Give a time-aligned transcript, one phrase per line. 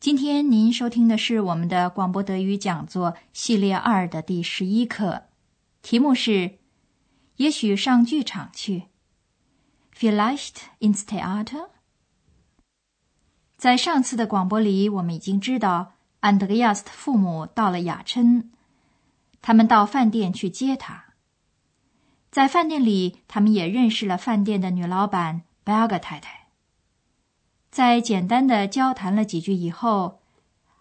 [0.00, 5.24] 今天您收听的是我们的广播德语讲座系列二的第十一课，
[5.82, 6.56] 题目是
[7.36, 8.84] “也许上剧场去
[9.94, 11.68] ”，vielleicht ins Theater。
[13.58, 18.50] 在上次的广播里，我们已经知道安德烈亚斯的父母到了雅琛，
[19.42, 21.12] 他们到饭店去接他。
[22.30, 26.39] 在饭店里，他们也认识了饭店的女老板贝尔格太太。
[27.70, 30.20] 在简单的交谈了几句以后，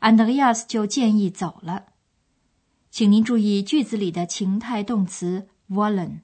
[0.00, 1.86] 安德烈亚斯就建议走了。
[2.90, 6.22] 请您注意句子里的情态动词 wollen。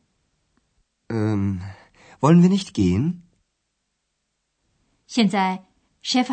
[1.06, 1.60] 嗯
[2.20, 3.20] ，wollen wir nicht gehen？
[5.06, 5.64] 现在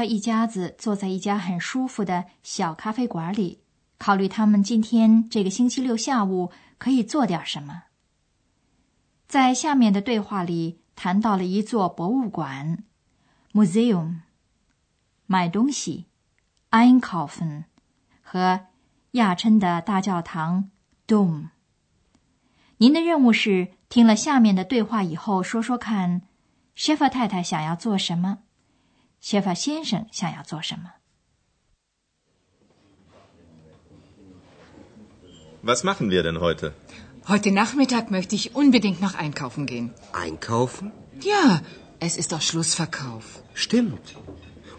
[0.08, 3.62] 一家子坐在一家很舒服的小咖啡馆里，
[4.00, 7.84] 考虑他们今天这个星期六下午可以做点什么。
[9.28, 12.85] 在下面的对话里，谈到了一座博物馆。
[13.56, 14.16] Museum，
[15.28, 16.08] 买东西
[16.72, 17.64] ，einkaufen，
[18.22, 18.66] 和
[19.12, 20.70] 亚琛的大教堂
[21.08, 21.52] ，Dom。
[22.76, 26.24] 您的任务是听了下面的对话以后，说说看，
[26.76, 28.40] 谢弗太太想要做什么，
[29.22, 30.92] 谢弗先生想要做什么。
[35.64, 36.74] Was machen wir denn heute?
[37.26, 39.92] Heute Nachmittag möchte ich unbedingt noch einkaufen gehen.
[40.12, 40.92] Einkaufen?
[41.22, 41.62] Ja.
[41.99, 43.43] Es ist doch Schlussverkauf.
[43.55, 44.15] Stimmt.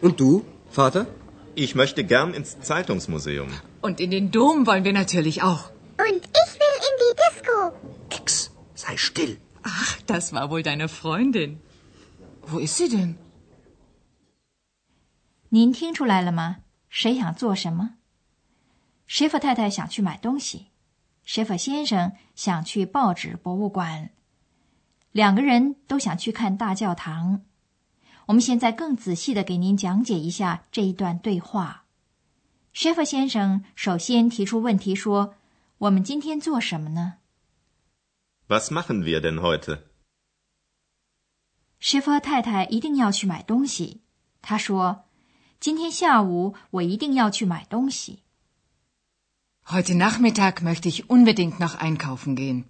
[0.02, 1.06] Und du, Vater?
[1.56, 3.50] Ich möchte gern ins Zeitungsmuseum.
[3.82, 5.70] Und in den Dom wollen wir natürlich auch.
[5.98, 7.56] Und ich will in die Disco.
[8.10, 9.38] Ex, sei still.
[9.64, 11.60] Ach, das war wohl deine Freundin.
[12.42, 13.18] Wo ist sie denn?
[15.50, 16.64] 您听出来了吗？
[16.90, 17.96] 谁想做什么？
[19.06, 20.68] 舍弗太太想去买东西，
[21.26, 24.10] 舍弗先生想去报纸博物馆。
[25.17, 27.41] 两个人都想去看大教堂。
[28.27, 31.87] 我们现在更仔细的给您讲解一下这一段对话。
[32.75, 35.37] 舍弗先生首先提出问题说
[35.79, 37.15] ：“我们今天做什么呢
[38.49, 39.85] ？”Was machen wir denn heute？
[41.79, 44.03] 舍弗太太一定要去买东西。
[44.43, 45.07] 他说
[45.59, 48.23] ：“今天下午我一定要去买东西。”
[49.65, 52.65] Heute Nachmittag möchte ich unbedingt noch einkaufen gehen.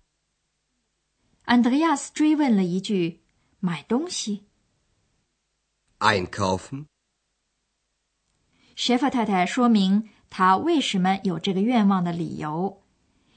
[1.47, 3.23] 安德烈亚斯追问了一句
[3.61, 4.47] ：“买东西。”
[6.01, 6.87] Einkaufen。
[8.75, 12.83] 舍弗太太说明她为什么有这个愿望的理由，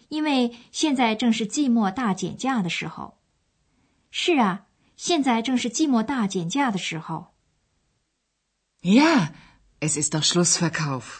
[0.08, 3.19] 因为现在正是季末大减价的时候。
[4.09, 4.66] 是啊，
[4.98, 7.36] 现在正是季末大减价的时候。
[8.81, 9.34] Ja,
[9.80, 11.19] es ist doch Schlussverkauf。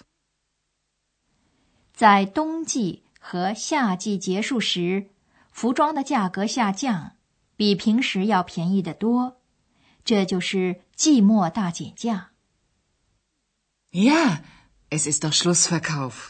[1.94, 5.12] 在冬季和夏季结束时。
[5.52, 7.18] 服装的价格下降，
[7.58, 9.42] 比平时要便宜得多，
[10.06, 12.30] 这就是季末大减价。
[13.92, 14.40] Ja,
[14.90, 16.30] es ist doch Schlussverkauf。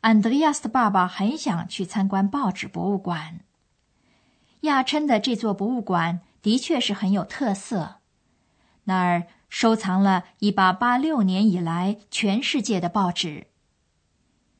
[0.00, 3.40] Andreas 的爸爸很想去参观报纸博物馆。
[4.62, 8.00] 亚琛的这座博物馆的确是很有特色，
[8.84, 13.46] 那儿收藏了1886年以来全世界的报纸。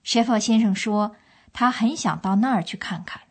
[0.05, 1.17] 舍弗先生说。
[1.53, 3.23] 他很想到那儿去看看。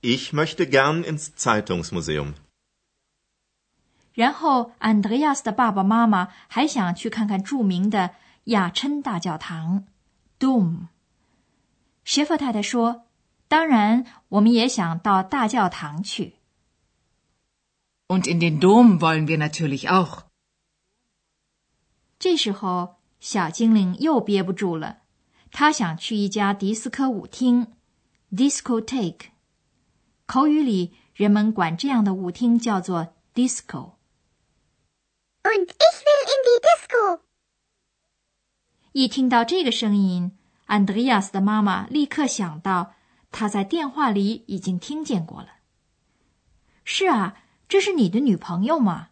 [0.00, 2.34] Ich möchte gern ins Zeitungsmuseum。
[4.14, 8.14] 然后，安德烈亚斯的爸爸妈妈还想去看看著名的
[8.44, 9.86] 亚琛大教堂
[10.38, 10.86] （Dom）。
[12.04, 13.04] 舍弗太太说
[13.48, 16.34] ：“当然，我们也想到大教堂去。”
[18.08, 20.20] Und in den Dom wollen wir natürlich auch。
[22.18, 24.98] 这时候，小精灵又憋不住了。
[25.58, 27.68] 他想去一家迪斯科舞厅
[28.30, 29.30] ，discotheque。
[30.26, 33.94] 口语里人们管这样的舞厅叫做 disco。
[35.42, 37.20] Und ich will in die disco。
[38.92, 40.36] 一听到这个声音，
[40.66, 42.92] 安德烈亚斯的妈妈立刻想到，
[43.32, 45.48] 他在电话里已经听见过了。
[46.84, 47.36] 是啊，
[47.66, 49.08] 这是你的女朋友吗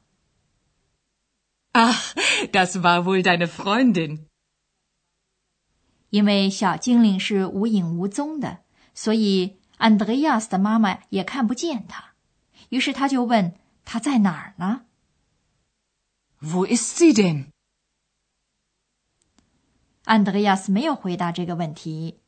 [1.73, 2.13] ？Ach,
[2.53, 4.27] das war wohl deine Freundin。
[6.15, 8.59] 因为小精灵是无影无踪的，
[8.95, 12.13] 所以安德烈亚斯的妈妈也看不见他。
[12.69, 14.83] 于是他就问：“他在哪儿呢
[16.41, 17.47] ？”“Wo ist sie denn？”
[20.05, 22.21] 安德烈亚斯没有回答这个问题。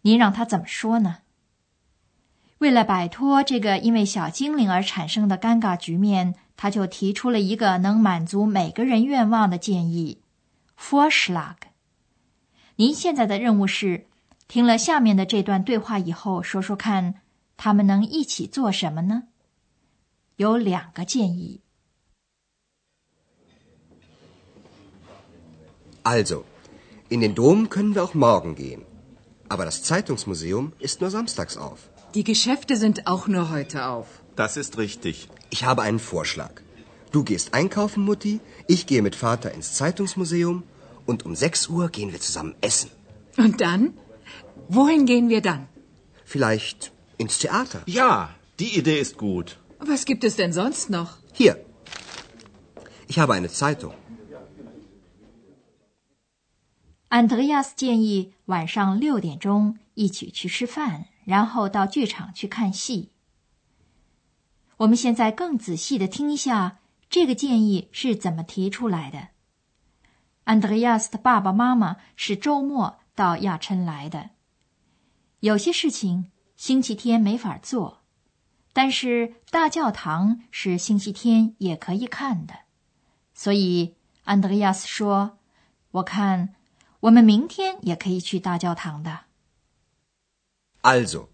[0.00, 1.18] 您让他怎么说呢？
[2.58, 10.20] 为了摆脱这个因为小精灵而产生的尴尬局面，他就提出了一个能满足每个人愿望的建议
[10.76, 11.54] ——Vorschlag。
[12.80, 14.06] 您现在的任务是，
[14.46, 17.14] 听了下面的这段对话以后，说说看，
[17.56, 19.24] 他们能一起做什么呢？
[20.36, 21.60] 有两个建议。
[26.04, 26.44] Also,
[27.08, 28.82] in den Dom können wir auch morgen gehen.
[29.48, 31.90] Aber das Zeitungsmuseum ist nur samstags auf.
[32.14, 34.06] Die Geschäfte sind auch nur heute auf.
[34.36, 35.28] Das ist richtig.
[35.50, 36.62] Ich habe einen Vorschlag.
[37.10, 38.38] Du gehst einkaufen, Mutti,
[38.68, 40.62] ich gehe mit Vater ins Zeitungsmuseum
[41.07, 42.89] und um 6 Uhr gehen wir zusammen essen.
[43.37, 43.93] Und dann?
[44.69, 45.67] Wohin gehen wir dann?
[46.25, 47.83] Vielleicht ins Theater.
[47.85, 48.29] Ja,
[48.59, 49.57] die Idee ist gut.
[49.79, 51.17] Was gibt es denn sonst noch?
[51.33, 51.57] Hier.
[53.07, 53.93] Ich habe eine Zeitung.
[57.09, 63.09] 安德烈亚斯建议晚上六点钟一起去吃饭，然后到剧场去看戏。
[64.77, 66.79] 我们现在更仔细的听一下
[67.11, 69.27] 这个建议是怎么提出来的。
[70.48, 74.30] 安德烈亚斯的爸爸妈妈是周末到亚琛来的，
[75.40, 78.00] 有些事情星期天没法做，
[78.72, 82.60] 但是大教堂是星期天也可以看的，
[83.34, 85.38] 所以安德烈亚斯说
[85.92, 86.54] ：“我看。”
[87.00, 89.20] 我们明天也可以去大教堂的。
[90.82, 91.28] Also,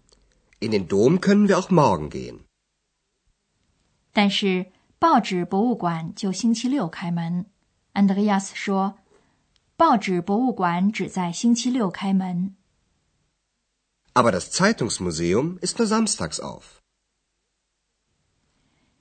[0.59, 2.41] in den Dom können wir auch morgen gehen.
[4.13, 7.47] 但是报纸博物馆就星期六开门。
[7.93, 8.99] 安德烈亚斯说
[9.75, 12.55] ：“报纸博物馆只在星期六开门。”
[14.13, 16.63] Aber das Zeitungsmuseum ist nur samstags auf.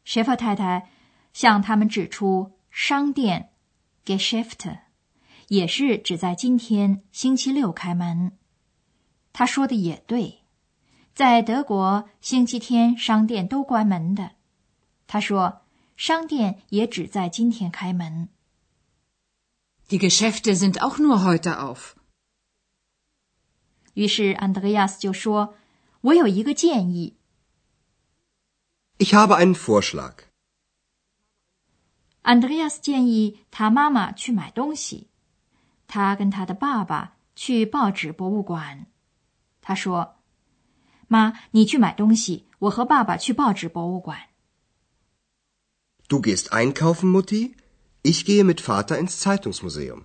[0.04, 0.90] 舍弗太太
[1.32, 3.50] 向他们指出商店
[4.04, 4.80] Geschäfte。
[5.48, 8.32] 也是只在今天星期六开门。
[9.32, 10.40] 他说的也对，
[11.14, 14.32] 在德国星期天商店都关门的。
[15.06, 15.60] 他说，
[15.96, 18.30] 商店也只在今天开门。
[19.93, 21.95] Die Geschäfte sind auch nur heute auf。
[23.93, 25.53] 于是安德烈亚斯就说：“
[26.01, 27.15] 我有一个建议。”
[28.99, 30.25] Ich habe einen Vorschlag。
[32.21, 35.07] 安德烈亚斯建议他妈妈去买东西。
[35.87, 38.85] 他跟他的爸爸去报纸博物馆。
[39.61, 40.21] 他说：“
[41.07, 44.29] 妈，你去买东西，我和爸爸去报纸博物馆。”
[46.07, 47.55] Du gehst einkaufen, Mutti.
[48.03, 50.03] Ich gehe mit Vater ins Zeitungsmuseum.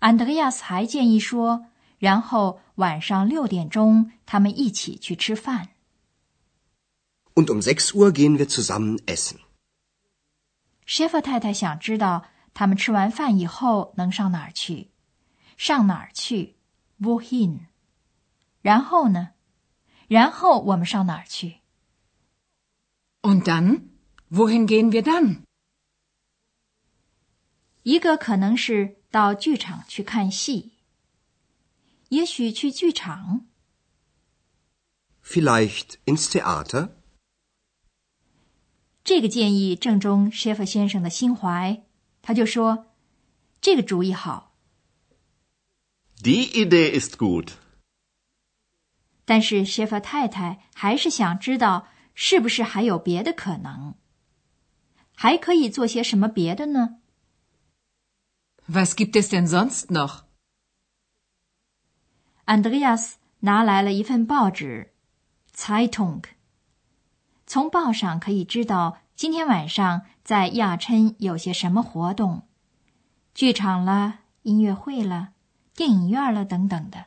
[0.00, 1.66] 安德烈亚斯还建议说，
[1.98, 5.68] 然后晚上六点钟他们一起去吃饭。
[7.34, 9.38] Und um sechs Uhr gehen wir zusammen essen.
[10.86, 12.26] 谢弗太太想知道。
[12.54, 14.88] 他们吃完饭以后能上哪儿去？
[15.56, 16.56] 上哪儿去？
[17.00, 17.66] Wohin？
[18.62, 19.30] 然后呢？
[20.08, 21.60] 然后我们上哪儿去？
[23.22, 23.90] Und dann?
[24.28, 25.44] Wohin gehen wir dann？
[27.83, 30.71] 一个可能是到剧场去看戏，
[32.09, 33.45] 也许去剧场。
[35.23, 36.89] Vielleicht ins Theater。
[39.03, 41.83] 这个建议正中舍弗先生的心怀。
[42.21, 42.93] 他就说
[43.59, 44.55] ：“这个主意好。”
[46.23, 47.49] Die Idee ist gut。
[49.25, 53.95] 但是谢弗太太还是想知道是不是还有别的可能，
[55.13, 57.01] 还可以做些什么别的呢
[58.67, 60.23] ？Was gibt es denn sonst noch?
[62.45, 64.93] Andreas 拿来了一份报纸
[65.53, 66.23] ，Zeitung。
[67.45, 68.99] 从报上可以知道。
[69.15, 72.47] 今天晚上在亚琛有些什么活动？
[73.35, 75.33] 剧场了、音乐会了、
[75.75, 77.05] 电影院了等等的。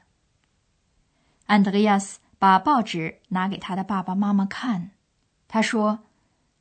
[1.48, 4.92] Andreas 把报纸拿给他的爸爸妈妈看，
[5.48, 6.04] 他说：“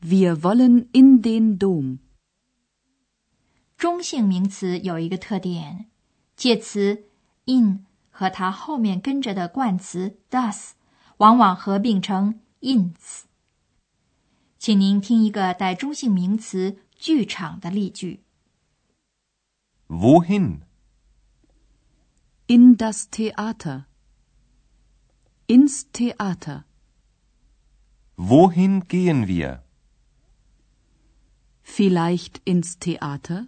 [0.00, 1.99] Wir wollen in den Dom.
[3.76, 5.87] 中性名词有一个特点，
[6.37, 7.07] 介词
[7.47, 10.71] in 和它后面跟着的冠词 das
[11.17, 13.25] 往往合并成 ins。
[14.61, 18.21] 请您听一个带中性名词“剧场”的例句。
[19.88, 20.61] wohin
[22.47, 23.87] In das Theater.
[25.47, 26.64] Ins Theater.
[28.19, 29.62] wohin gehen wir
[31.62, 33.47] Vielleicht ins Theater?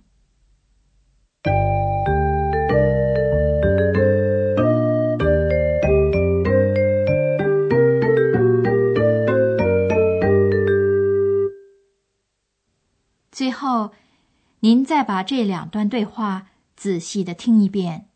[14.64, 18.06] 您再把这两段对话仔细的听一遍，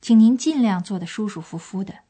[0.00, 2.05] 请您尽量坐得舒舒服服的。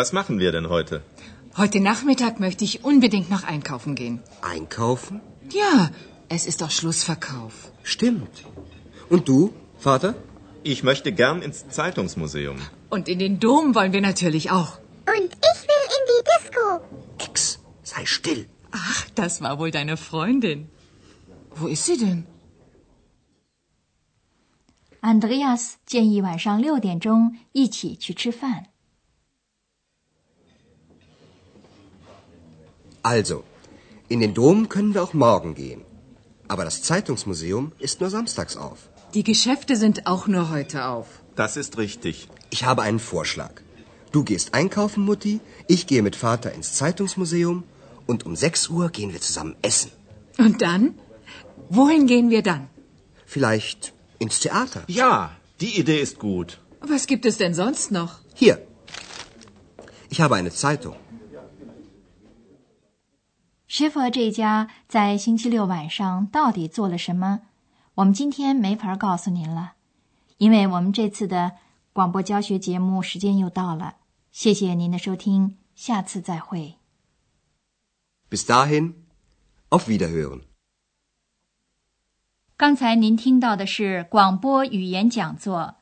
[0.00, 1.02] Was machen wir denn heute?
[1.56, 4.20] Heute Nachmittag möchte ich unbedingt noch einkaufen gehen.
[4.42, 5.20] Einkaufen?
[5.50, 5.90] Ja,
[6.28, 7.72] es ist doch Schlussverkauf.
[7.82, 8.44] Stimmt.
[9.08, 10.14] Und du, Vater?
[10.62, 12.56] Ich möchte gern ins Zeitungsmuseum.
[12.90, 14.78] Und in den Dom wollen wir natürlich auch.
[15.06, 16.64] Und ich will in die Disco.
[17.18, 18.46] Ex, sei still.
[18.72, 20.68] Ach, das war wohl deine Freundin.
[21.54, 22.26] Wo ist sie denn?
[25.00, 28.66] Andreas 建议晚上六点钟一起去吃饭。
[33.03, 33.43] Also,
[34.09, 35.81] in den Dom können wir auch morgen gehen.
[36.47, 38.89] Aber das Zeitungsmuseum ist nur samstags auf.
[39.13, 41.07] Die Geschäfte sind auch nur heute auf.
[41.35, 42.27] Das ist richtig.
[42.49, 43.53] Ich habe einen Vorschlag.
[44.11, 47.63] Du gehst einkaufen, Mutti, ich gehe mit Vater ins Zeitungsmuseum
[48.05, 49.91] und um 6 Uhr gehen wir zusammen essen.
[50.37, 50.95] Und dann?
[51.69, 52.67] Wohin gehen wir dann?
[53.25, 54.83] Vielleicht ins Theater.
[54.87, 55.31] Ja,
[55.61, 56.59] die Idee ist gut.
[56.81, 58.19] Was gibt es denn sonst noch?
[58.33, 58.57] Hier.
[60.09, 60.95] Ich habe eine Zeitung.
[63.73, 67.43] 师傅这一家在星期六晚上到底做了什么？
[67.93, 69.75] 我们今天没法告诉您了，
[70.35, 71.53] 因为我们这次的
[71.93, 73.95] 广播教学节目时间又到了。
[74.29, 76.79] 谢谢您的收听，下次再会。
[78.29, 78.95] Bis dahin,
[79.69, 80.41] auf Wiederhören.
[82.57, 85.75] 刚才您听到的是广播语言讲座，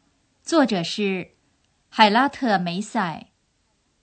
[0.44, 1.32] 作者是
[1.90, 3.30] 海拉特梅塞，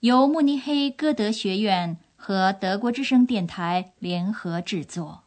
[0.01, 5.26] 由慕尼黑歌德学院和德国之声电台联合制作。